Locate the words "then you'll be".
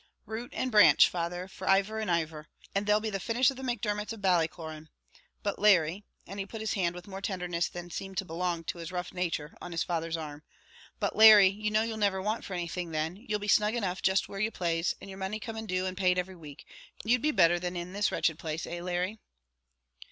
12.89-13.47